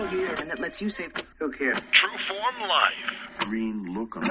[0.00, 1.12] technology and that lets you save.
[1.38, 1.78] Who cares?
[1.92, 3.38] True Form Life.
[3.40, 4.24] Green look on.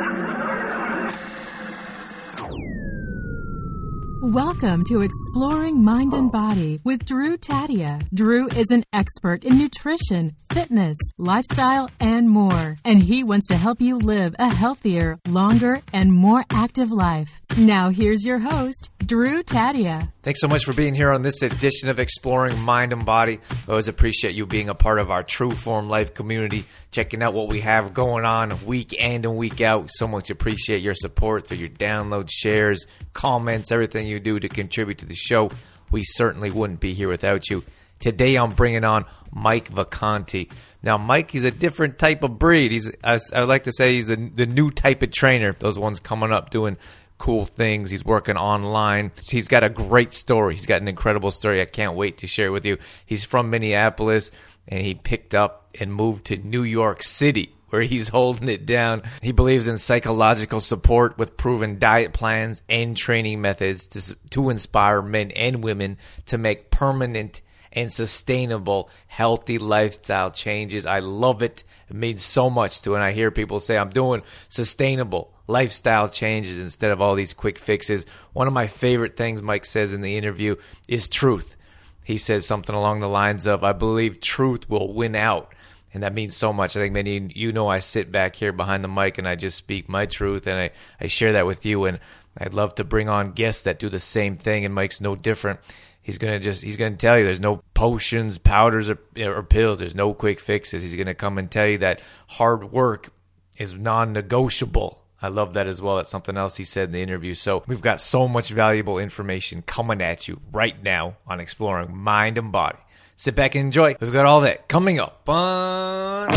[4.21, 6.32] Welcome to Exploring Mind and oh.
[6.32, 8.05] Body with Drew Taddia.
[8.13, 12.75] Drew is an expert in nutrition, fitness, lifestyle, and more.
[12.84, 17.39] And he wants to help you live a healthier, longer, and more active life.
[17.57, 20.12] Now, here's your host, Drew Taddia.
[20.23, 23.39] Thanks so much for being here on this edition of Exploring Mind and Body.
[23.67, 27.34] I always appreciate you being a part of our True Form Life community, checking out
[27.34, 29.89] what we have going on week in and week out.
[29.91, 35.00] So much appreciate your support through your downloads, shares, comments, everything you do to contribute
[35.00, 35.50] to the show.
[35.91, 37.63] We certainly wouldn't be here without you.
[37.99, 40.52] Today I'm bringing on Mike Vacanti.
[40.81, 42.72] Now, Mike, he's a different type of breed.
[42.72, 45.53] He's, I, I like to say, he's the, the new type of trainer.
[45.59, 46.77] Those ones coming up doing
[47.17, 47.91] cool things.
[47.91, 49.12] He's working online.
[49.23, 50.55] He's got a great story.
[50.55, 51.62] He's got an incredible story.
[51.62, 52.77] I can't wait to share with you.
[53.05, 54.31] He's from Minneapolis
[54.67, 59.03] and he picked up and moved to New York City where he's holding it down.
[59.22, 65.02] He believes in psychological support with proven diet plans and training methods to, to inspire
[65.02, 70.86] men and women to make permanent and sustainable healthy lifestyle changes.
[70.86, 71.64] I love it.
[71.89, 76.59] It means so much to when I hear people say I'm doing sustainable lifestyle changes
[76.59, 78.06] instead of all these quick fixes.
[78.34, 80.56] One of my favorite things Mike says in the interview
[80.88, 81.58] is truth.
[82.03, 85.54] He says something along the lines of I believe truth will win out.
[85.92, 86.78] And that means so much.
[86.78, 89.58] I think many you know I sit back here behind the mic and I just
[89.58, 92.00] speak my truth and I, I share that with you and
[92.38, 95.59] I'd love to bring on guests that do the same thing and Mike's no different
[96.02, 99.80] he's gonna just he's gonna tell you there's no potions, powders, or, or pills.
[99.80, 100.81] There's no quick fixes.
[100.81, 103.11] He's gonna come and tell you that hard work
[103.58, 105.00] is non-negotiable.
[105.22, 105.97] I love that as well.
[105.97, 107.33] That's something else he said in the interview.
[107.33, 112.38] So we've got so much valuable information coming at you right now on exploring mind
[112.38, 112.80] and body.
[113.17, 113.97] Sit back and enjoy.
[114.00, 116.30] We've got all that coming up on.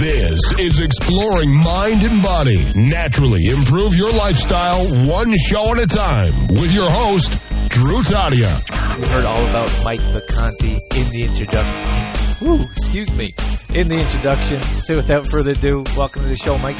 [0.00, 2.72] This is Exploring Mind and Body.
[2.74, 7.36] Naturally improve your lifestyle one show at a time with your host,
[7.70, 8.98] Drew Taddia.
[8.98, 12.46] You heard all about Mike Vacanti in the introduction.
[12.46, 13.32] Woo, excuse me.
[13.72, 14.60] In the introduction.
[14.82, 16.76] So without further ado, welcome to the show, Mike.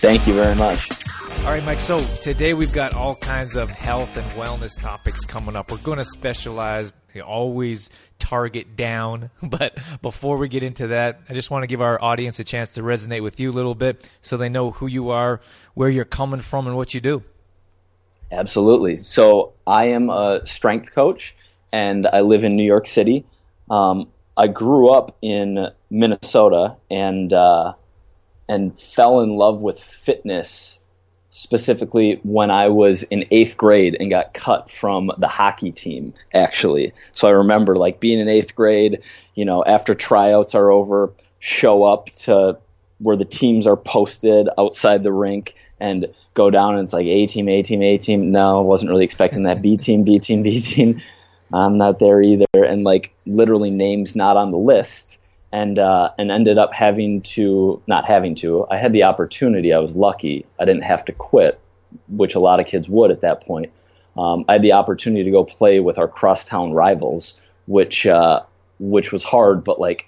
[0.00, 0.90] Thank you very much.
[1.38, 1.80] All right, Mike.
[1.80, 5.72] So today we've got all kinds of health and wellness topics coming up.
[5.72, 6.92] We're going to specialize,
[7.24, 9.30] always target down.
[9.42, 12.72] But before we get into that, I just want to give our audience a chance
[12.72, 15.40] to resonate with you a little bit so they know who you are,
[15.74, 17.22] where you're coming from, and what you do.
[18.32, 19.02] Absolutely.
[19.02, 21.36] So I am a strength coach,
[21.72, 23.26] and I live in New York City.
[23.70, 27.74] Um, I grew up in Minnesota and uh,
[28.48, 30.82] and fell in love with fitness
[31.28, 36.92] specifically when I was in eighth grade and got cut from the hockey team, actually.
[37.12, 39.02] So I remember like being in eighth grade,
[39.34, 42.58] you know, after tryouts are over, show up to
[42.98, 47.26] where the teams are posted outside the rink and go down and it's like A
[47.26, 48.32] team, A team, A team.
[48.32, 49.62] No, I wasn't really expecting that.
[49.62, 51.00] B team, B team, B team.
[51.52, 52.46] I'm not there either.
[52.54, 55.18] And like literally names not on the list
[55.52, 58.66] and uh, and ended up having to not having to.
[58.70, 59.72] I had the opportunity.
[59.72, 60.46] I was lucky.
[60.58, 61.60] I didn't have to quit,
[62.08, 63.70] which a lot of kids would at that point.
[64.16, 68.42] Um, I had the opportunity to go play with our crosstown rivals, which uh,
[68.78, 70.06] which was hard, but like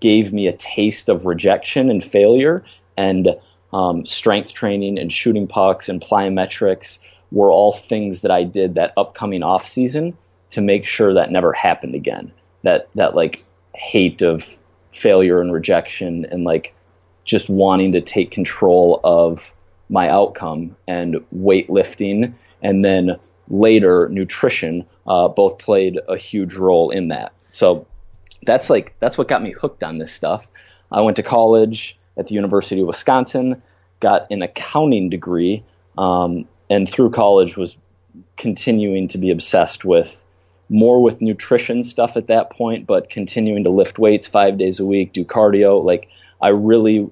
[0.00, 2.64] gave me a taste of rejection and failure
[2.96, 3.36] and
[3.72, 7.00] um, strength training and shooting pucks and plyometrics
[7.30, 10.16] were all things that I did that upcoming off season
[10.50, 12.32] to make sure that never happened again.
[12.62, 13.44] That that like
[13.74, 14.58] hate of
[14.92, 16.74] failure and rejection and like
[17.24, 19.52] just wanting to take control of
[19.88, 22.32] my outcome and weightlifting
[22.62, 23.16] and then
[23.48, 27.86] later nutrition uh, both played a huge role in that so
[28.44, 30.48] that's like that's what got me hooked on this stuff
[30.90, 33.62] i went to college at the university of wisconsin
[34.00, 35.64] got an accounting degree
[35.98, 37.76] um, and through college was
[38.36, 40.22] continuing to be obsessed with
[40.68, 44.86] more with nutrition stuff at that point, but continuing to lift weights five days a
[44.86, 45.82] week, do cardio.
[45.82, 46.08] Like
[46.40, 47.08] I really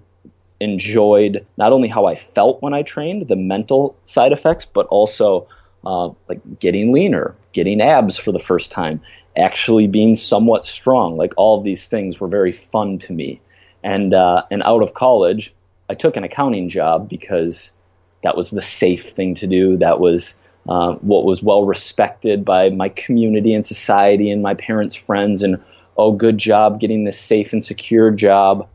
[0.61, 5.47] enjoyed not only how I felt when I trained, the mental side effects, but also
[5.85, 9.01] uh, like getting leaner, getting abs for the first time,
[9.37, 11.17] actually being somewhat strong.
[11.17, 13.41] Like all of these things were very fun to me.
[13.85, 15.55] And uh, and out of college,
[15.89, 17.77] I took an accounting job because
[18.23, 19.77] that was the safe thing to do.
[19.77, 24.97] That was uh, what was well respected by my community and society and my parents'
[24.97, 25.63] friends, and
[25.99, 28.67] oh, good job getting this safe and secure job.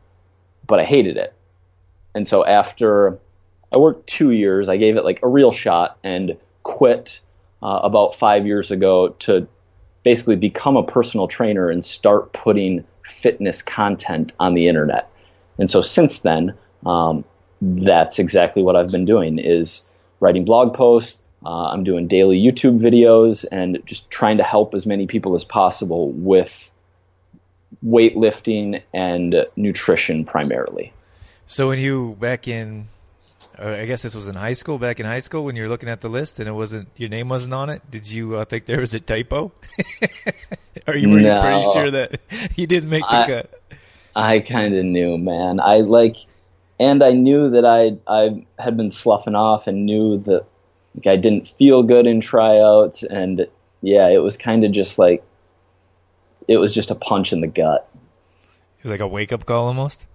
[0.66, 1.34] But I hated it.
[2.14, 3.18] And so after
[3.72, 7.20] I worked two years, I gave it like a real shot and quit
[7.62, 9.48] uh, about five years ago to
[10.04, 15.10] basically become a personal trainer and start putting fitness content on the internet.
[15.58, 16.54] And so since then,
[16.86, 17.24] um,
[17.60, 19.86] that's exactly what I've been doing is
[20.20, 21.22] writing blog posts.
[21.44, 25.44] Uh, I'm doing daily YouTube videos and just trying to help as many people as
[25.44, 26.70] possible with
[27.84, 30.92] weightlifting and nutrition primarily.
[31.46, 32.88] So when you back in,
[33.60, 34.78] I guess this was in high school.
[34.78, 37.08] Back in high school, when you were looking at the list and it wasn't your
[37.10, 39.52] name wasn't on it, did you uh, think there was a typo?
[40.86, 41.40] Are you were No.
[41.42, 42.20] pretty sure that
[42.56, 43.60] you didn't make the I- cut?
[44.16, 45.60] I kind of knew, man.
[45.60, 46.16] I like,
[46.80, 50.44] and I knew that I I had been sloughing off and knew that
[50.96, 53.46] like, I didn't feel good in tryouts, and
[53.82, 55.22] yeah, it was kind of just like,
[56.48, 57.88] it was just a punch in the gut.
[58.78, 60.06] It was like a wake up call almost.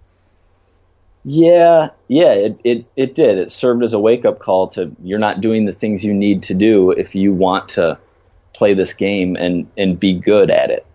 [1.28, 3.38] Yeah, yeah, it, it, it did.
[3.38, 6.44] It served as a wake up call to you're not doing the things you need
[6.44, 7.98] to do if you want to
[8.52, 10.86] play this game and, and be good at it.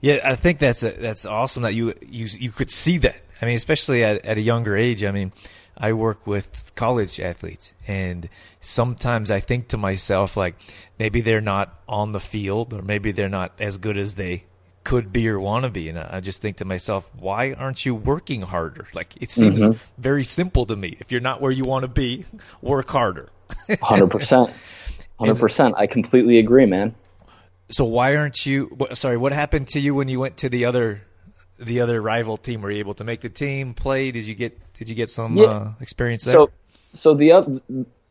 [0.00, 3.20] Yeah, I think that's a, that's awesome that you you you could see that.
[3.40, 5.04] I mean, especially at, at a younger age.
[5.04, 5.32] I mean,
[5.78, 8.28] I work with college athletes, and
[8.58, 10.56] sometimes I think to myself like
[10.98, 14.46] maybe they're not on the field, or maybe they're not as good as they
[14.82, 17.94] could be or want to be, and I just think to myself, why aren't you
[17.94, 18.88] working harder?
[18.94, 20.96] Like it seems very simple to me.
[21.00, 22.24] If you're not where you want to be,
[22.62, 23.28] work harder.
[23.68, 24.52] 100%.
[25.20, 25.74] 100%.
[25.76, 26.94] I completely agree, man.
[27.70, 28.76] So why aren't you?
[28.94, 31.02] Sorry, what happened to you when you went to the other,
[31.58, 32.62] the other rival team?
[32.62, 33.74] Were you able to make the team?
[33.74, 34.10] Play?
[34.10, 34.58] Did you get?
[34.74, 35.44] Did you get some Yeah.
[35.44, 36.32] uh, experience there?
[36.32, 36.50] So,
[36.92, 37.60] so the other,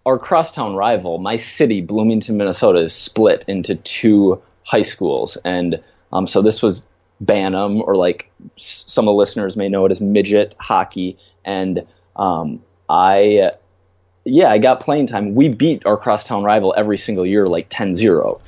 [0.06, 5.82] our crosstown rival, my city, Bloomington, Minnesota, is split into two high schools, and
[6.12, 6.82] um, so this was
[7.22, 11.86] Bantam, or like some of the listeners may know it as midget hockey, and
[12.16, 13.52] um, I,
[14.26, 15.36] yeah, I got playing time.
[15.36, 18.42] We beat our crosstown rival every single year, like 10-0.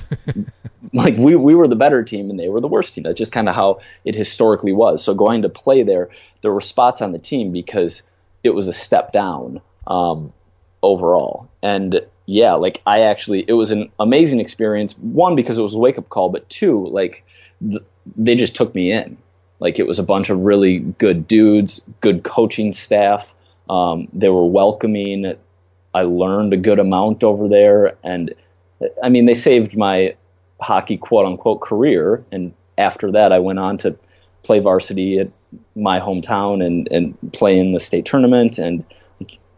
[0.94, 3.04] like we, we were the better team and they were the worst team.
[3.04, 5.04] That's just kind of how it historically was.
[5.04, 6.10] So going to play there,
[6.42, 8.02] there were spots on the team because
[8.44, 10.34] it was a step down um,
[10.82, 11.50] overall.
[11.62, 14.98] And yeah, like I actually, it was an amazing experience.
[14.98, 17.26] One because it was a wake up call, but two, like
[18.18, 19.18] they just took me in.
[19.60, 23.36] Like it was a bunch of really good dudes, good coaching staff.
[23.70, 25.36] Um, they were welcoming.
[25.94, 28.34] I learned a good amount over there, and
[29.04, 30.16] I mean, they saved my
[30.62, 32.24] hockey quote unquote career.
[32.32, 33.98] And after that, I went on to
[34.44, 35.30] play varsity at
[35.76, 38.58] my hometown and, and play in the state tournament.
[38.58, 38.86] And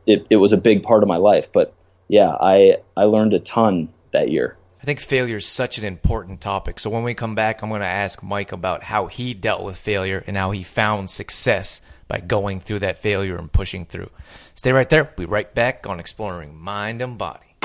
[0.05, 1.51] it, it was a big part of my life.
[1.51, 1.73] But
[2.07, 4.57] yeah, I, I learned a ton that year.
[4.83, 6.77] I think failure is such an important topic.
[6.77, 9.77] So when we come back, I'm going to ask Mike about how he dealt with
[9.77, 14.09] failure and how he found success by going through that failure and pushing through.
[14.55, 15.05] Stay right there.
[15.05, 17.55] We'll be right back on exploring mind and body.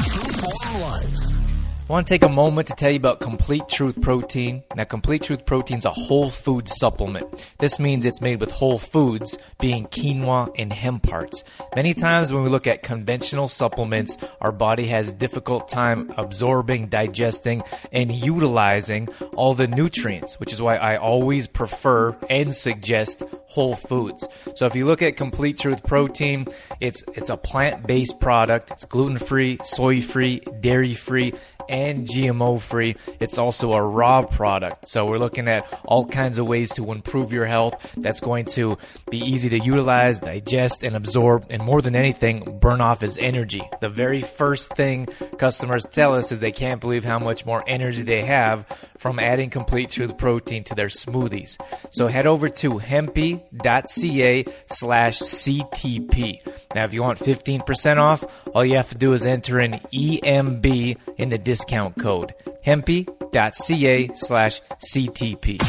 [1.88, 4.62] I want to take a moment to tell you about Complete Truth Protein.
[4.76, 7.46] Now, Complete Truth Protein is a whole food supplement.
[7.60, 11.44] This means it's made with whole foods, being quinoa and hemp parts.
[11.74, 16.88] Many times when we look at conventional supplements, our body has a difficult time absorbing,
[16.88, 23.76] digesting, and utilizing all the nutrients, which is why I always prefer and suggest whole
[23.76, 24.28] foods.
[24.56, 26.48] So if you look at Complete Truth Protein,
[26.80, 28.72] it's it's a plant-based product.
[28.72, 31.32] It's gluten-free, soy-free, dairy-free,
[31.68, 32.96] and GMO free.
[33.20, 34.88] It's also a raw product.
[34.88, 38.78] So we're looking at all kinds of ways to improve your health that's going to
[39.10, 43.62] be easy to utilize, digest, and absorb, and more than anything, burn off as energy.
[43.80, 45.06] The very first thing
[45.38, 48.66] customers tell us is they can't believe how much more energy they have
[48.98, 51.56] from adding complete truth protein to their smoothies.
[51.90, 56.46] So head over to hempy.ca slash CTP.
[56.74, 60.96] Now, if you want 15% off, all you have to do is enter in EMB
[61.16, 62.34] in the discount code.
[62.64, 64.60] hempy.ca slash
[64.92, 65.60] CTP.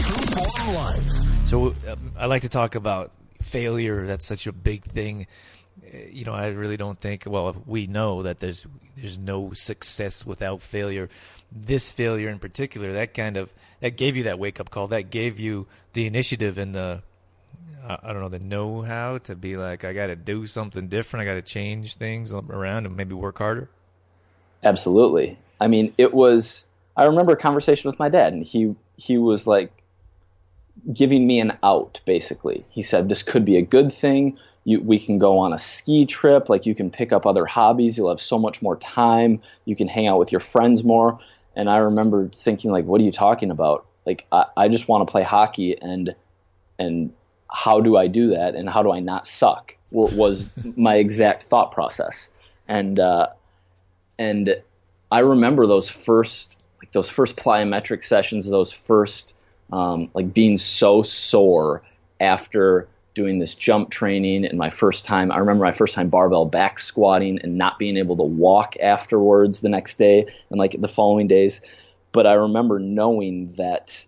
[1.48, 4.06] So um, I like to talk about failure.
[4.06, 5.26] That's such a big thing.
[5.84, 7.24] Uh, You know, I really don't think.
[7.26, 8.66] Well, we know that there's
[8.96, 11.10] there's no success without failure.
[11.52, 14.88] This failure in particular, that kind of that gave you that wake up call.
[14.88, 17.02] That gave you the initiative and the
[17.88, 21.22] I don't know the know how to be like I got to do something different.
[21.24, 23.70] I got to change things around and maybe work harder.
[24.64, 25.38] Absolutely.
[25.60, 26.66] I mean, it was.
[26.96, 29.72] I remember a conversation with my dad, and he he was like
[30.92, 32.00] giving me an out.
[32.06, 34.38] Basically, he said this could be a good thing.
[34.66, 36.50] You, we can go on a ski trip.
[36.50, 37.98] Like you can pick up other hobbies.
[37.98, 39.42] You'll have so much more time.
[39.66, 41.20] You can hang out with your friends more.
[41.56, 43.86] And I remember thinking, like, what are you talking about?
[44.06, 46.16] Like, I, I just want to play hockey, and
[46.78, 47.14] and
[47.52, 48.56] how do I do that?
[48.56, 49.76] And how do I not suck?
[49.92, 52.30] wa- Was my exact thought process.
[52.68, 53.28] And uh,
[54.18, 54.62] and
[55.12, 59.34] I remember those first like those first plyometric sessions, those first
[59.72, 61.84] um, like being so sore
[62.20, 65.32] after doing this jump training and my first time.
[65.32, 69.60] I remember my first time barbell back squatting and not being able to walk afterwards
[69.60, 71.62] the next day and like the following days.
[72.12, 74.06] But I remember knowing that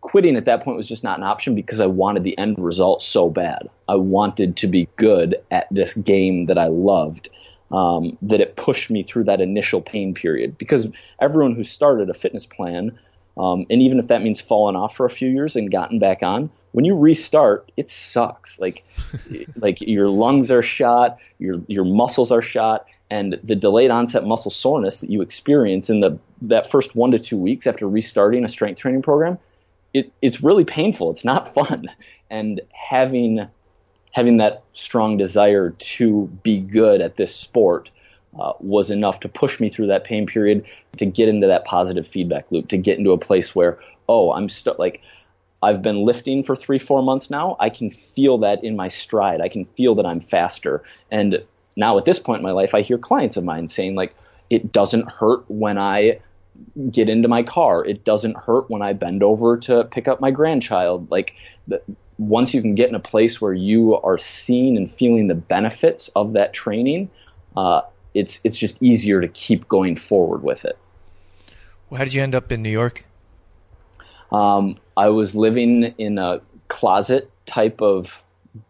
[0.00, 3.02] quitting at that point was just not an option because I wanted the end result
[3.02, 3.68] so bad.
[3.88, 7.28] I wanted to be good at this game that I loved.
[7.70, 10.88] Um, that it pushed me through that initial pain period because
[11.20, 12.98] everyone who started a fitness plan,
[13.36, 16.22] um, and even if that means falling off for a few years and gotten back
[16.22, 18.58] on, when you restart, it sucks.
[18.58, 18.84] Like,
[19.56, 24.50] like your lungs are shot, your your muscles are shot, and the delayed onset muscle
[24.50, 28.48] soreness that you experience in the that first one to two weeks after restarting a
[28.48, 29.38] strength training program
[29.94, 31.10] it, it's really painful.
[31.10, 31.86] It's not fun.
[32.30, 33.48] And having
[34.12, 37.90] having that strong desire to be good at this sport
[38.38, 42.06] uh, was enough to push me through that pain period to get into that positive
[42.06, 45.02] feedback loop, to get into a place where, oh, I'm still like,
[45.62, 47.56] I've been lifting for three, four months now.
[47.58, 49.40] I can feel that in my stride.
[49.40, 50.82] I can feel that I'm faster.
[51.10, 51.42] And
[51.74, 54.14] now at this point in my life, I hear clients of mine saying, like,
[54.50, 56.20] it doesn't hurt when I
[56.90, 57.84] get into my car.
[57.84, 61.10] It doesn't hurt when I bend over to pick up my grandchild.
[61.10, 61.34] Like
[61.66, 61.82] the,
[62.18, 66.08] once you can get in a place where you are seeing and feeling the benefits
[66.08, 67.10] of that training,
[67.56, 67.82] uh,
[68.14, 70.78] it's it's just easier to keep going forward with it.
[71.88, 73.04] Well, how did you end up in New York?
[74.30, 78.22] Um, I was living in a closet type of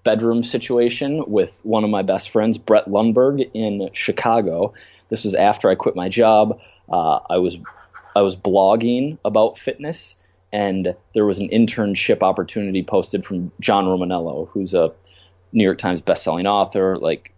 [0.05, 4.75] bedroom situation with one of my best friends, Brett Lundberg, in Chicago.
[5.09, 6.61] This was after I quit my job.
[6.89, 7.59] Uh, I was
[8.15, 10.17] I was blogging about fitness,
[10.53, 14.93] and there was an internship opportunity posted from John Romaniello, who's a
[15.53, 17.33] New York Times bestselling author, like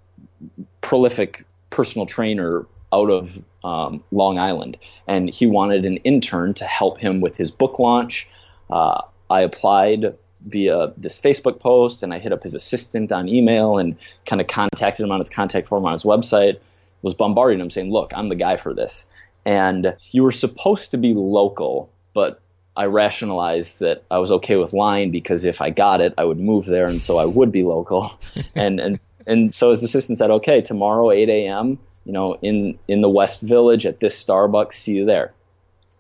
[0.81, 4.77] prolific personal trainer out of um, Long Island,
[5.07, 8.27] and he wanted an intern to help him with his book launch.
[8.69, 13.79] Uh, I applied via this Facebook post, and I hit up his assistant on email
[13.79, 16.59] and kind of contacted him on his contact form on his website.
[17.03, 19.07] Was bombarding him saying, "Look, I'm the guy for this."
[19.45, 22.41] and you were supposed to be local, but
[22.77, 26.39] I rationalized that I was okay with lying because if I got it, I would
[26.39, 28.19] move there, and so I would be local.
[28.55, 31.79] and and and so his assistant said, "Okay, tomorrow 8 a.m.
[32.05, 34.75] You know, in in the West Village at this Starbucks.
[34.75, 35.33] See you there."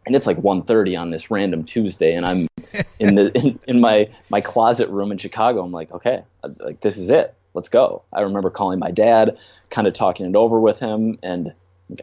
[0.07, 2.49] And it's like 1:30 on this random Tuesday, and I'm
[2.99, 5.63] in the in, in my my closet room in Chicago.
[5.63, 6.23] I'm like, okay,
[6.59, 7.35] like this is it.
[7.53, 8.03] Let's go.
[8.13, 9.37] I remember calling my dad,
[9.71, 11.53] kind of talking it over with him, and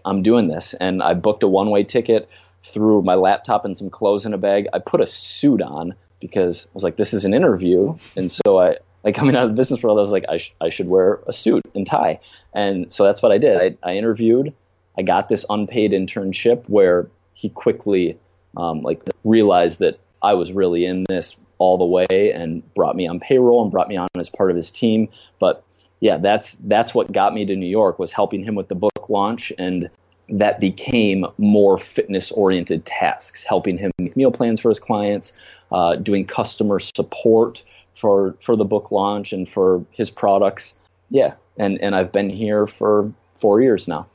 [0.04, 0.74] I'm doing this.
[0.74, 2.30] And I booked a one way ticket,
[2.64, 4.68] threw my laptop and some clothes in a bag.
[4.74, 7.98] I put a suit on because I was like, this is an interview.
[8.16, 10.54] And so I, like coming out of the business world, I was like, I, sh-
[10.60, 12.20] I should wear a suit and tie.
[12.54, 13.78] And so that's what I did.
[13.84, 14.54] I, I interviewed.
[14.98, 18.18] I got this unpaid internship where he quickly
[18.58, 23.08] um, like realized that I was really in this all the way and brought me
[23.08, 25.10] on payroll and brought me on as part of his team.
[25.40, 25.64] But
[26.00, 29.10] yeah, that's that's what got me to New York was helping him with the book
[29.10, 29.90] launch and
[30.30, 35.34] that became more fitness oriented tasks, helping him make meal plans for his clients,
[35.72, 40.76] uh, doing customer support for for the book launch and for his products.
[41.10, 44.08] Yeah, and and I've been here for four years now.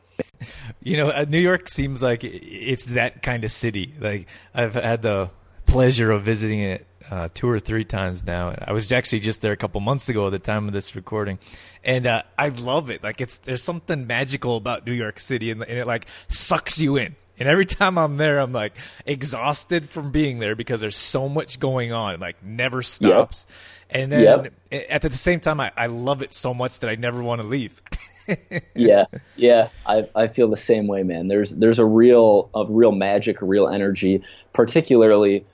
[0.82, 3.94] You know, uh, New York seems like it's that kind of city.
[4.00, 5.30] Like I've had the
[5.66, 8.54] pleasure of visiting it uh, two or three times now.
[8.58, 11.38] I was actually just there a couple months ago at the time of this recording,
[11.84, 13.02] and uh, I love it.
[13.02, 16.96] Like it's there's something magical about New York City, and, and, it like sucks you
[16.96, 17.14] in.
[17.38, 18.72] And every time I'm there, I'm like
[19.04, 22.14] exhausted from being there because there's so much going on.
[22.14, 23.44] It, like never stops.
[23.46, 24.00] Yep.
[24.00, 24.86] And then yep.
[24.88, 27.46] at the same time, I, I love it so much that I never want to
[27.46, 27.82] leave.
[28.74, 29.04] yeah,
[29.36, 31.28] yeah, I I feel the same way, man.
[31.28, 34.22] There's there's a real a real magic, a real energy,
[34.54, 35.44] particularly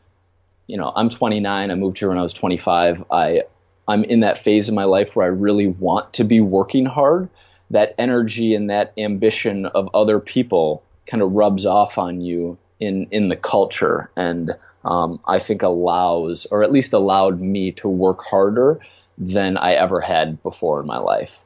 [0.68, 1.70] you know, I'm 29.
[1.70, 3.04] I moved here when I was 25.
[3.10, 3.42] I
[3.88, 7.28] I'm in that phase of my life where I really want to be working hard.
[7.70, 13.08] That energy and that ambition of other people kind of rubs off on you in
[13.10, 18.22] in the culture, and um, I think allows, or at least allowed me to work
[18.22, 18.78] harder
[19.16, 21.42] than I ever had before in my life.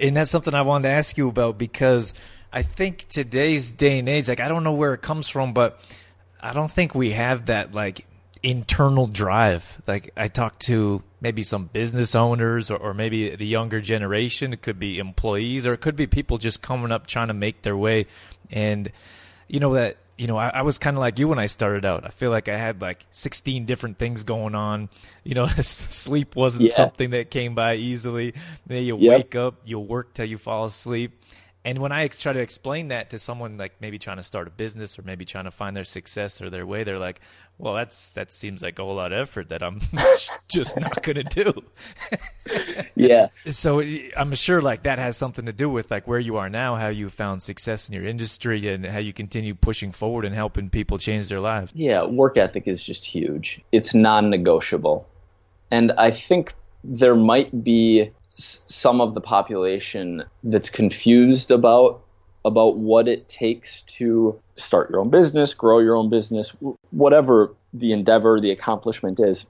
[0.00, 2.14] And that's something I wanted to ask you about because
[2.52, 5.80] I think today's day and age, like I don't know where it comes from, but
[6.40, 8.06] I don't think we have that like
[8.42, 9.80] internal drive.
[9.86, 14.52] Like I talk to maybe some business owners or, or, maybe the younger generation.
[14.52, 17.62] It could be employees or it could be people just coming up trying to make
[17.62, 18.06] their way.
[18.50, 18.90] And
[19.48, 21.84] you know that you know I, I was kind of like you when I started
[21.84, 22.04] out.
[22.04, 24.88] I feel like I had like 16 different things going on.
[25.24, 26.74] You know, sleep wasn't yeah.
[26.74, 28.34] something that came by easily.
[28.66, 29.18] Then you yep.
[29.18, 31.12] wake up, you work till you fall asleep.
[31.68, 34.50] And when I try to explain that to someone like maybe trying to start a
[34.50, 37.20] business or maybe trying to find their success or their way, they're like,
[37.58, 39.82] "Well, that's that seems like a whole lot of effort that I'm
[40.48, 41.62] just not going to do."
[42.94, 43.28] yeah.
[43.50, 43.82] So
[44.16, 46.88] I'm sure like that has something to do with like where you are now, how
[46.88, 50.96] you found success in your industry, and how you continue pushing forward and helping people
[50.96, 51.72] change their lives.
[51.74, 53.60] Yeah, work ethic is just huge.
[53.72, 55.06] It's non-negotiable,
[55.70, 62.02] and I think there might be some of the population that's confused about
[62.44, 66.54] about what it takes to start your own business, grow your own business,
[66.90, 69.46] whatever the endeavor, the accomplishment is,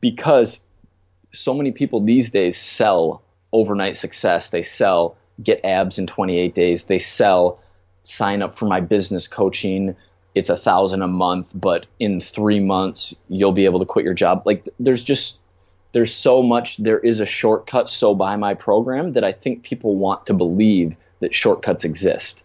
[0.00, 0.60] because
[1.32, 4.50] so many people these days sell overnight success.
[4.50, 6.84] They sell get abs in 28 days.
[6.84, 7.60] They sell
[8.02, 9.96] sign up for my business coaching.
[10.34, 14.14] It's a thousand a month, but in three months you'll be able to quit your
[14.14, 14.42] job.
[14.44, 15.38] Like there's just
[15.92, 19.96] there's so much there is a shortcut so buy my program that i think people
[19.96, 22.42] want to believe that shortcuts exist.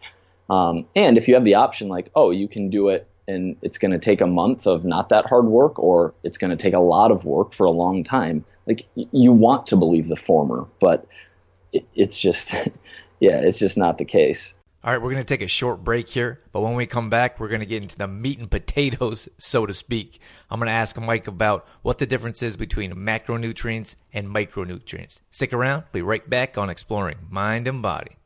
[0.50, 3.77] Um, and if you have the option like oh you can do it and it's
[3.77, 6.73] going to take a month of not that hard work or it's going to take
[6.73, 10.67] a lot of work for a long time like you want to believe the former
[10.81, 11.07] but
[11.71, 12.53] it, it's just
[13.21, 16.09] yeah it's just not the case all right, we're going to take a short break
[16.09, 19.29] here, but when we come back, we're going to get into the meat and potatoes,
[19.37, 20.19] so to speak.
[20.49, 25.21] I'm going to ask Mike about what the difference is between macronutrients and micronutrients.
[25.31, 28.17] Stick around, be right back on Exploring Mind and Body.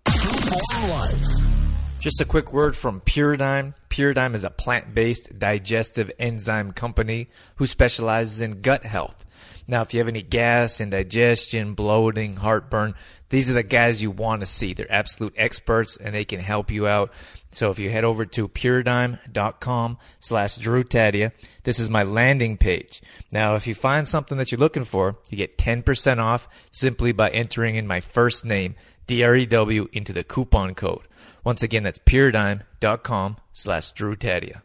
[2.00, 3.74] Just a quick word from Puradyme.
[3.90, 9.26] Puradyme is a plant based digestive enzyme company who specializes in gut health.
[9.68, 12.94] Now, if you have any gas, indigestion, bloating, heartburn,
[13.30, 14.74] these are the guys you want to see.
[14.74, 17.12] They're absolute experts and they can help you out.
[17.52, 21.32] So if you head over to puradyme.com slash Drew Taddia,
[21.64, 23.02] this is my landing page.
[23.32, 27.30] Now, if you find something that you're looking for, you get 10% off simply by
[27.32, 28.76] entering in my first name,
[29.08, 31.07] D-R-E-W, into the coupon code.
[31.48, 34.64] Once again, that's puradyme.com slash Drew Taddia.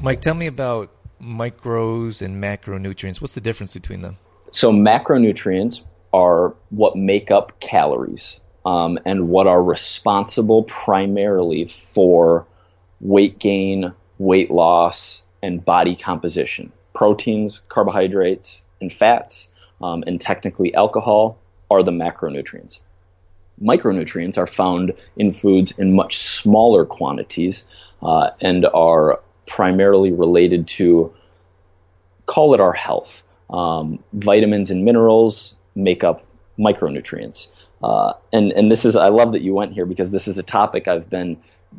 [0.00, 3.20] Mike, tell me about micros and macronutrients.
[3.20, 4.16] What's the difference between them?
[4.50, 5.84] So macronutrients
[6.14, 12.46] are what make up calories um, and what are responsible primarily for
[12.98, 16.72] weight gain, weight loss, and body composition.
[16.94, 21.38] Proteins, carbohydrates, and fats, um, and technically alcohol,
[21.70, 22.80] are the macronutrients.
[23.62, 27.64] Micronutrients are found in foods in much smaller quantities
[28.02, 31.14] uh, and are primarily related to,
[32.26, 33.24] call it our health.
[33.50, 36.24] Um, vitamins and minerals make up
[36.58, 37.52] micronutrients.
[37.82, 40.42] Uh, and and this is I love that you went here because this is a
[40.42, 41.38] topic I've been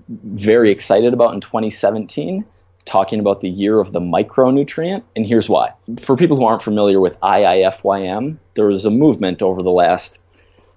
[0.09, 2.43] very excited about in 2017,
[2.83, 5.03] talking about the year of the micronutrient.
[5.15, 9.63] And here's why: for people who aren't familiar with IIFYM, there was a movement over
[9.63, 10.19] the last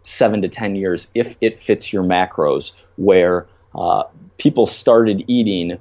[0.06, 4.04] seven to ten years, if it fits your macros, where uh,
[4.38, 5.78] people started eating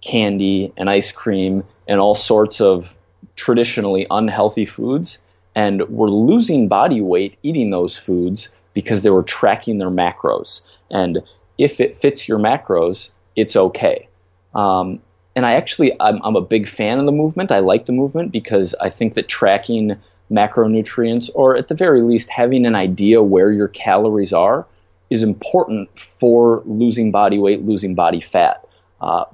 [0.00, 2.96] candy and ice cream and all sorts of
[3.34, 5.18] traditionally unhealthy foods
[5.54, 10.60] and were losing body weight eating those foods because they were tracking their macros.
[10.90, 11.22] And
[11.56, 14.08] if it fits your macros, it's okay.
[14.54, 15.00] Um,
[15.34, 17.52] and I actually, I'm, I'm, a big fan of the movement.
[17.52, 19.96] I like the movement because I think that tracking
[20.30, 24.66] macronutrients, or at the very least, having an idea where your calories are,
[25.10, 28.66] is important for losing body weight, losing body fat.
[29.00, 29.24] Uh,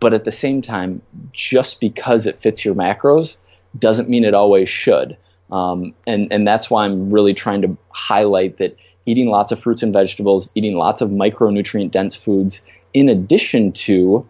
[0.00, 3.36] but at the same time, just because it fits your macros
[3.78, 5.16] doesn't mean it always should.
[5.50, 9.82] Um, and, and that's why I'm really trying to highlight that eating lots of fruits
[9.82, 12.60] and vegetables, eating lots of micronutrient dense foods,
[12.94, 14.26] in addition to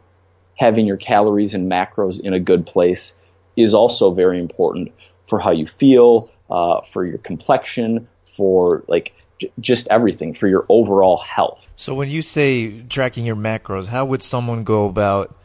[0.54, 3.16] having your calories and macros in a good place,
[3.56, 4.92] is also very important
[5.28, 9.14] for how you feel, uh, for your complexion, for like
[9.60, 11.68] just everything for your overall health.
[11.76, 15.36] So when you say tracking your macros, how would someone go about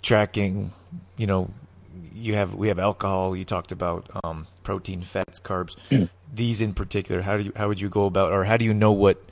[0.00, 0.72] tracking,
[1.16, 1.50] you know,
[2.14, 5.76] you have we have alcohol, you talked about um, protein, fats, carbs.
[6.34, 8.72] These in particular, how do you how would you go about or how do you
[8.72, 9.22] know what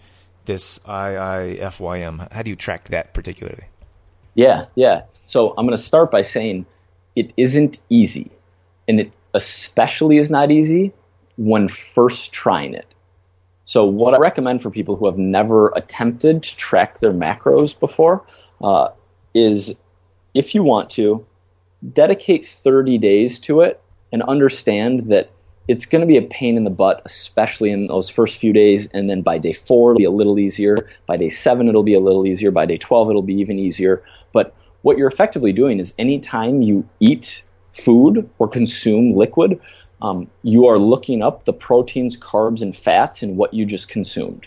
[0.44, 3.64] this IIFYM, how do you track that particularly?
[4.34, 5.02] Yeah, yeah.
[5.24, 6.66] So I'm going to start by saying
[7.14, 8.30] it isn't easy.
[8.88, 10.92] And it especially is not easy
[11.36, 12.86] when first trying it.
[13.64, 18.24] So, what I recommend for people who have never attempted to track their macros before
[18.60, 18.88] uh,
[19.34, 19.80] is
[20.34, 21.26] if you want to,
[21.92, 23.80] dedicate 30 days to it
[24.12, 25.30] and understand that
[25.68, 28.88] it's going to be a pain in the butt, especially in those first few days.
[28.88, 30.88] And then by day four, it'll be a little easier.
[31.06, 32.50] By day seven, it'll be a little easier.
[32.50, 34.02] By day 12, it'll be even easier.
[34.32, 39.60] But what you're effectively doing is anytime you eat food or consume liquid,
[40.02, 44.46] um, you are looking up the proteins, carbs, and fats in what you just consumed.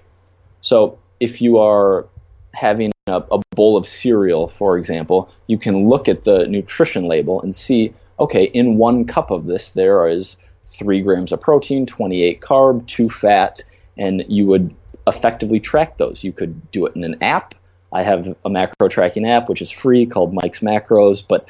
[0.61, 2.07] So if you are
[2.53, 7.41] having a, a bowl of cereal, for example, you can look at the nutrition label
[7.41, 12.41] and see, okay, in one cup of this, there is three grams of protein, 28
[12.41, 13.61] carb, two fat,
[13.97, 14.73] and you would
[15.05, 16.23] effectively track those.
[16.23, 17.53] You could do it in an app.
[17.93, 21.47] I have a macro tracking app which is free called Mike's Macros, but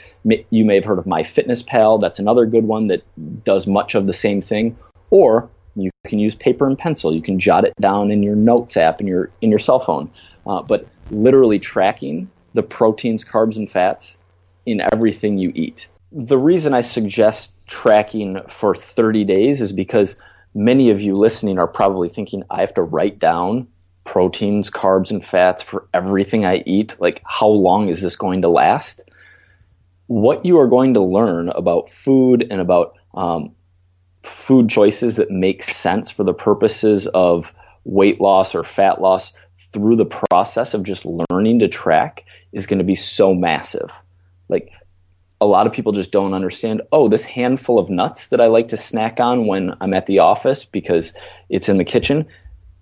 [0.50, 2.02] you may have heard of MyFitnessPal.
[2.02, 3.04] That's another good one that
[3.44, 4.78] does much of the same thing.
[5.10, 7.14] Or you can use paper and pencil.
[7.14, 10.12] You can jot it down in your notes app in your in your cell phone.
[10.46, 14.18] Uh, but literally tracking the proteins, carbs, and fats
[14.66, 15.88] in everything you eat.
[16.12, 20.18] The reason I suggest tracking for 30 days is because
[20.54, 23.68] many of you listening are probably thinking, I have to write down
[24.04, 26.96] proteins, carbs, and fats for everything I eat.
[27.00, 29.02] Like, how long is this going to last?
[30.08, 33.56] What you are going to learn about food and about um,
[34.24, 39.34] food choices that make sense for the purposes of weight loss or fat loss
[39.72, 43.90] through the process of just learning to track is going to be so massive.
[44.50, 44.72] Like
[45.42, 48.70] a lot of people just don't understand, oh, this handful of nuts that I like
[48.70, 51.14] to snack on when I'm at the office because
[51.50, 52.28] it's in the kitchen,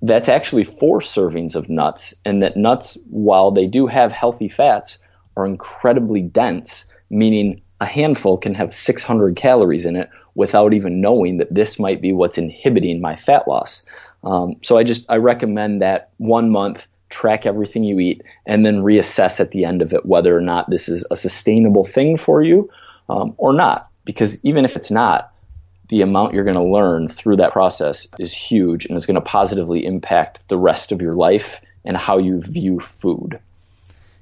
[0.02, 2.14] that's actually four servings of nuts.
[2.26, 4.98] And that nuts, while they do have healthy fats,
[5.38, 11.38] are incredibly dense, meaning a handful can have 600 calories in it without even knowing
[11.38, 13.84] that this might be what's inhibiting my fat loss.
[14.24, 18.84] Um, so I just I recommend that one month track everything you eat and then
[18.84, 22.42] reassess at the end of it whether or not this is a sustainable thing for
[22.42, 22.70] you
[23.10, 23.90] um, or not.
[24.06, 25.32] Because even if it's not,
[25.92, 29.22] the amount you're going to learn through that process is huge and is going to
[29.22, 33.40] positively impact the rest of your life and how you view food.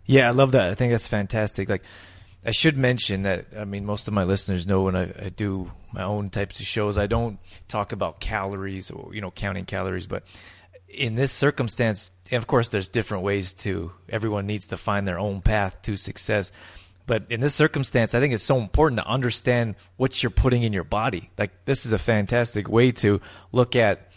[0.05, 0.71] Yeah, I love that.
[0.71, 1.69] I think that's fantastic.
[1.69, 1.84] Like
[2.43, 5.71] I should mention that I mean most of my listeners know when I, I, do
[5.93, 10.08] my own types of shows, I don't talk about calories or you know counting calories,
[10.08, 10.23] but
[10.88, 13.91] in this circumstance, and of course, there's different ways to.
[14.10, 16.51] Everyone needs to find their own path to success.
[17.10, 20.74] But in this circumstance, I think it's so important to understand what you're putting in
[20.74, 21.32] your body.
[21.39, 23.19] Like this is a fantastic way to
[23.52, 24.09] look at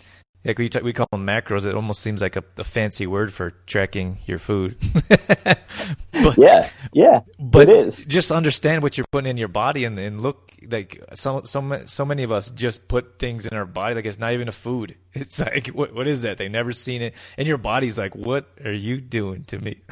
[0.45, 1.67] like we, talk, we call them macros.
[1.67, 4.77] It almost seems like a, a fancy word for tracking your food.
[5.45, 8.05] but, yeah, yeah, but it is.
[8.05, 12.05] Just understand what you're putting in your body and, and look like so so so
[12.05, 14.97] many of us just put things in our body like it's not even a food.
[15.15, 16.39] It's like what what is that?
[16.39, 19.83] They never seen it, and your body's like, what are you doing to me?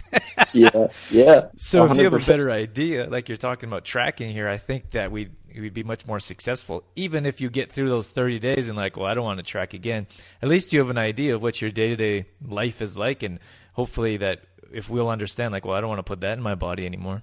[0.54, 1.48] yeah, yeah.
[1.58, 1.90] So 100%.
[1.90, 5.12] if you have a better idea, like you're talking about tracking here, I think that
[5.12, 6.84] we we'd be much more successful.
[6.94, 9.44] Even if you get through those 30 days and like, well, I don't want to
[9.44, 10.06] track again.
[10.42, 13.22] At least you have an idea of what your day to day life is like,
[13.22, 13.38] and
[13.72, 14.40] hopefully that
[14.72, 17.22] if we'll understand, like, well, I don't want to put that in my body anymore.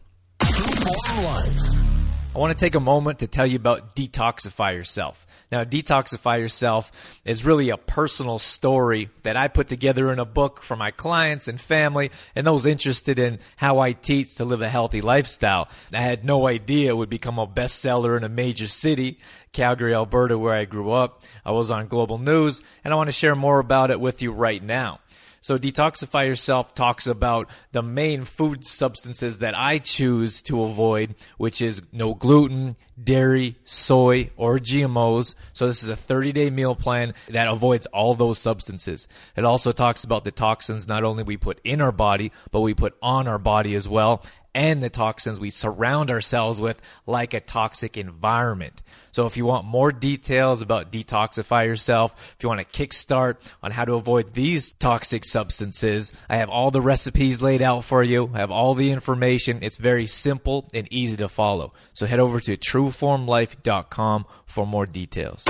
[2.35, 5.25] I want to take a moment to tell you about Detoxify Yourself.
[5.51, 10.61] Now, Detoxify Yourself is really a personal story that I put together in a book
[10.61, 14.69] for my clients and family and those interested in how I teach to live a
[14.69, 15.67] healthy lifestyle.
[15.91, 19.19] I had no idea it would become a bestseller in a major city,
[19.51, 21.23] Calgary, Alberta, where I grew up.
[21.45, 24.31] I was on global news, and I want to share more about it with you
[24.31, 24.99] right now.
[25.41, 31.61] So Detoxify Yourself talks about the main food substances that I choose to avoid, which
[31.61, 35.35] is no gluten, dairy, soy, or GMOs.
[35.53, 39.07] So this is a 30 day meal plan that avoids all those substances.
[39.35, 42.73] It also talks about the toxins not only we put in our body, but we
[42.73, 44.23] put on our body as well
[44.57, 48.81] and the toxins we surround ourselves with like a toxic environment.
[49.11, 53.69] So if you want more details about detoxify yourself, if you want a kickstart on
[53.69, 58.31] how to avoid these toxic substances, I have all the recipes laid out for you.
[58.33, 59.59] I have all the information.
[59.61, 61.73] It's very simple and easy to follow.
[61.93, 62.57] So head over to
[62.91, 65.43] trueformlife.com for more details.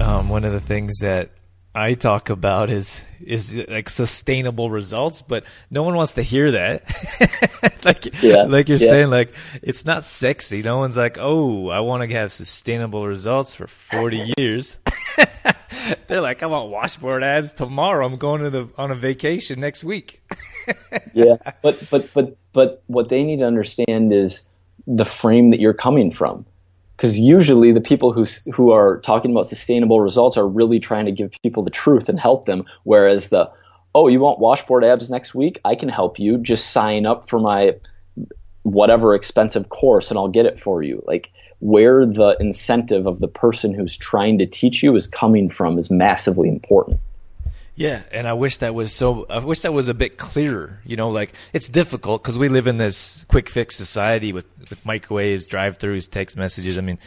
[0.00, 1.30] Um, one of the things that
[1.74, 6.82] I talk about is is like sustainable results, but no one wants to hear that.
[7.84, 8.88] like yeah, like you're yeah.
[8.88, 9.32] saying, like
[9.62, 10.62] it's not sexy.
[10.62, 14.78] No one's like, oh, I want to have sustainable results for 40 years.
[16.06, 18.06] They're like, I want washboard abs tomorrow.
[18.06, 20.22] I'm going to the on a vacation next week.
[21.12, 24.48] yeah, but but but but what they need to understand is
[24.88, 26.46] the frame that you're coming from.
[26.96, 31.12] Because usually the people who who are talking about sustainable results are really trying to
[31.12, 32.64] give people the truth and help them.
[32.82, 33.50] Whereas the
[33.94, 35.60] oh you want washboard abs next week?
[35.64, 36.38] I can help you.
[36.38, 37.76] Just sign up for my
[38.62, 41.02] whatever expensive course and i'll get it for you.
[41.06, 45.78] Like where the incentive of the person who's trying to teach you is coming from
[45.78, 47.00] is massively important
[47.78, 49.24] yeah, and I wish that was so.
[49.30, 50.80] I wish that was a bit clearer.
[50.84, 54.84] You know, like it's difficult because we live in this quick fix society with with
[54.84, 56.76] microwaves, drive-throughs, text messages.
[56.76, 56.98] I mean,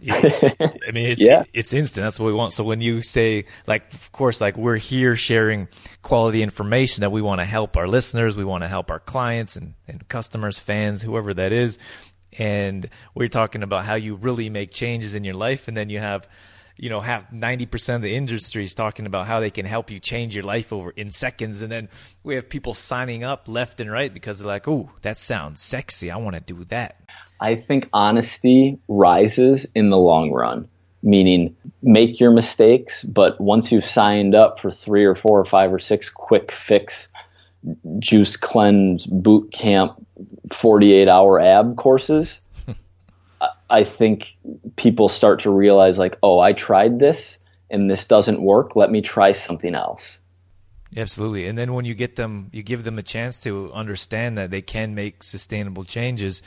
[0.10, 1.44] I mean, it's Yeah.
[1.54, 2.04] it's instant.
[2.04, 2.52] That's what we want.
[2.52, 5.68] So when you say, like, of course, like we're here sharing
[6.02, 9.56] quality information that we want to help our listeners, we want to help our clients
[9.56, 11.78] and, and customers, fans, whoever that is,
[12.38, 15.98] and we're talking about how you really make changes in your life, and then you
[15.98, 16.28] have.
[16.80, 19.90] You know, have ninety percent of the industry is talking about how they can help
[19.90, 21.90] you change your life over in seconds, and then
[22.24, 26.10] we have people signing up left and right because they're like, "Oh, that sounds sexy.
[26.10, 26.96] I want to do that."
[27.38, 30.68] I think honesty rises in the long run,
[31.02, 35.74] meaning make your mistakes, but once you've signed up for three or four or five
[35.74, 37.08] or six quick fix
[37.98, 39.94] juice cleanse boot camp
[40.50, 42.40] 48 hour ab courses,
[43.70, 44.36] I- think
[44.76, 47.38] people start to realize like, oh, I tried this
[47.70, 48.76] and this doesn't work.
[48.76, 50.20] Let me try something else.
[50.96, 51.46] Absolutely.
[51.46, 54.62] And then when you get them, you give them a chance to understand that they
[54.62, 56.42] can make sustainable changes.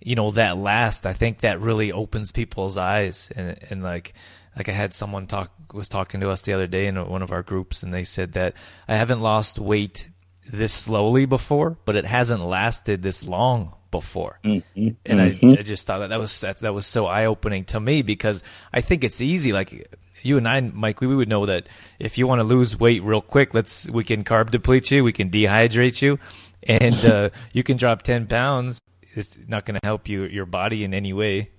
[0.00, 3.30] You know, that last, I think that really opens people's eyes.
[3.36, 4.14] And, and like,
[4.56, 7.32] like I had someone talk, was talking to us the other day in one of
[7.32, 8.54] our groups and they said that
[8.88, 10.08] I haven't lost weight
[10.50, 14.40] this slowly before, but it hasn't lasted this long before.
[14.44, 14.88] Mm-hmm.
[15.06, 15.26] And I,
[15.60, 18.42] I just thought that that was, that, that was so eye opening to me because
[18.72, 19.52] I think it's easy.
[19.52, 19.88] Like,
[20.24, 23.20] you and I, Mike, we would know that if you want to lose weight real
[23.20, 26.18] quick, let's we can carb deplete you, we can dehydrate you,
[26.64, 28.80] and uh, you can drop ten pounds.
[29.14, 31.50] It's not going to help you your body in any way,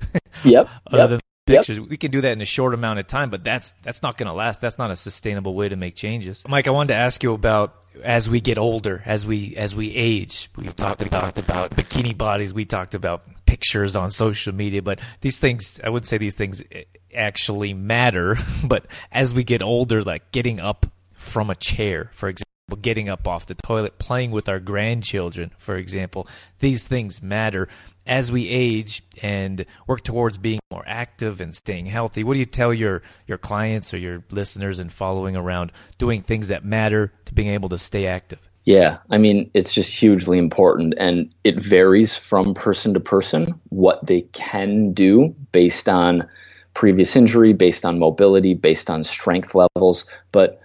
[0.44, 0.68] Yep.
[0.88, 1.10] other yep.
[1.10, 1.60] than Yep.
[1.60, 1.80] pictures.
[1.80, 4.28] We can do that in a short amount of time, but that's that's not going
[4.28, 4.62] to last.
[4.62, 6.44] That's not a sustainable way to make changes.
[6.48, 9.94] Mike, I wanted to ask you about as we get older, as we as we
[9.94, 10.50] age.
[10.56, 12.54] We talked we talked about bikini bodies.
[12.54, 16.64] We talked about pictures on social media, but these things I wouldn't say these things
[17.14, 18.38] actually matter.
[18.64, 22.46] But as we get older, like getting up from a chair, for example,
[22.82, 26.28] getting up off the toilet, playing with our grandchildren, for example,
[26.60, 27.68] these things matter
[28.08, 32.24] as we age and work towards being more active and staying healthy.
[32.24, 36.48] What do you tell your your clients or your listeners and following around doing things
[36.48, 38.40] that matter to being able to stay active?
[38.64, 44.04] Yeah, I mean, it's just hugely important, and it varies from person to person what
[44.08, 46.28] they can do based on
[46.74, 50.08] previous injury, based on mobility, based on strength levels.
[50.32, 50.65] But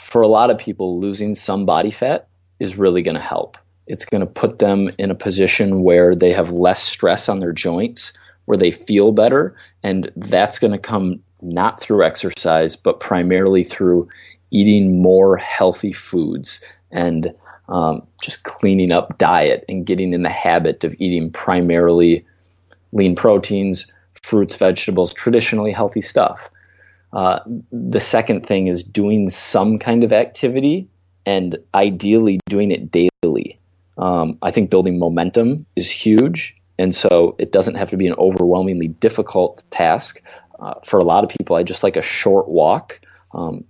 [0.00, 3.56] for a lot of people, losing some body fat is really going to help.
[3.86, 7.52] It's going to put them in a position where they have less stress on their
[7.52, 8.12] joints,
[8.46, 14.08] where they feel better, and that's going to come not through exercise, but primarily through
[14.50, 16.60] eating more healthy foods
[16.90, 17.32] and
[17.68, 22.26] um, just cleaning up diet and getting in the habit of eating primarily
[22.92, 26.50] lean proteins, fruits, vegetables, traditionally healthy stuff.
[27.12, 27.40] Uh,
[27.72, 30.88] the second thing is doing some kind of activity
[31.26, 33.58] and ideally doing it daily.
[33.98, 36.56] Um, I think building momentum is huge.
[36.78, 40.22] And so it doesn't have to be an overwhelmingly difficult task.
[40.58, 43.00] Uh, for a lot of people, I just like a short walk.
[43.32, 43.64] Um,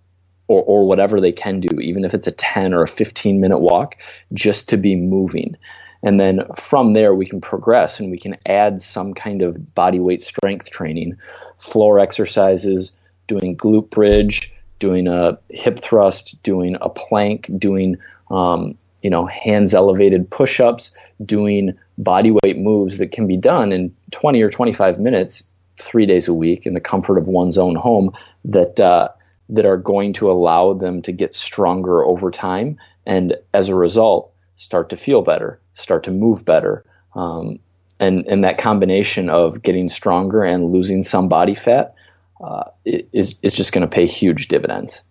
[0.50, 3.60] or, or whatever they can do, even if it's a 10 or a 15 minute
[3.60, 3.94] walk,
[4.32, 5.56] just to be moving.
[6.02, 10.00] And then from there, we can progress and we can add some kind of body
[10.00, 11.18] weight strength training,
[11.58, 12.90] floor exercises,
[13.30, 17.96] doing glute bridge, doing a hip thrust, doing a plank, doing
[18.30, 20.90] um, you know hands elevated push-ups,
[21.24, 25.44] doing body weight moves that can be done in 20 or 25 minutes,
[25.78, 28.10] three days a week in the comfort of one's own home.
[28.44, 29.08] That uh,
[29.50, 34.32] that are going to allow them to get stronger over time and as a result
[34.56, 37.58] start to feel better start to move better um,
[37.98, 41.94] and and that combination of getting stronger and losing some body fat
[42.40, 45.02] uh, is is just going to pay huge dividends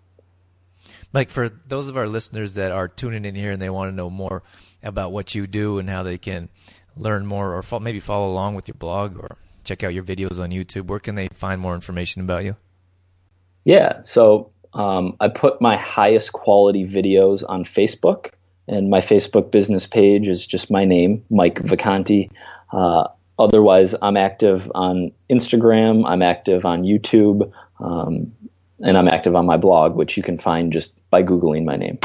[1.11, 3.95] Mike, for those of our listeners that are tuning in here and they want to
[3.95, 4.43] know more
[4.83, 6.49] about what you do and how they can
[6.95, 10.39] learn more or fo- maybe follow along with your blog or check out your videos
[10.39, 12.55] on YouTube, where can they find more information about you?
[13.65, 18.31] Yeah, so um, I put my highest quality videos on Facebook,
[18.67, 22.29] and my Facebook business page is just my name, Mike Vacanti.
[22.71, 23.07] Uh,
[23.39, 28.33] otherwise, I'm active on Instagram, I'm active on YouTube, um,
[28.81, 31.97] and I'm active on my blog, which you can find just by Googling my name.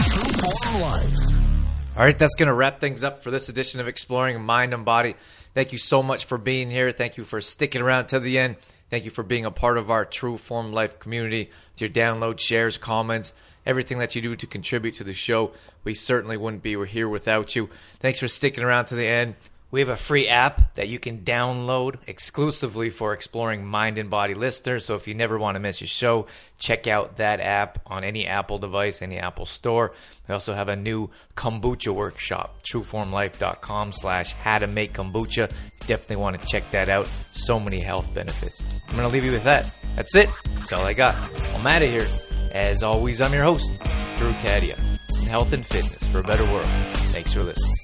[1.96, 4.84] All right, that's going to wrap things up for this edition of Exploring Mind and
[4.84, 5.14] Body.
[5.54, 6.90] Thank you so much for being here.
[6.90, 8.56] Thank you for sticking around to the end.
[8.90, 11.50] Thank you for being a part of our True Form Life community.
[11.72, 13.32] With your downloads, shares, comments,
[13.64, 15.52] everything that you do to contribute to the show.
[15.84, 17.70] We certainly wouldn't be here without you.
[18.00, 19.36] Thanks for sticking around to the end.
[19.74, 24.34] We have a free app that you can download exclusively for exploring mind and body
[24.34, 24.84] listeners.
[24.84, 28.24] So if you never want to miss a show, check out that app on any
[28.24, 29.92] Apple device, any Apple store.
[30.28, 35.50] We also have a new kombucha workshop, trueformlife.com slash how to make kombucha.
[35.88, 37.08] Definitely want to check that out.
[37.32, 38.62] So many health benefits.
[38.90, 39.74] I'm going to leave you with that.
[39.96, 40.30] That's it.
[40.54, 41.16] That's all I got.
[41.52, 42.06] I'm out of here.
[42.52, 43.72] As always, I'm your host,
[44.18, 44.78] Drew Taddia.
[45.18, 46.68] in Health and fitness for a better world.
[47.10, 47.83] Thanks for listening.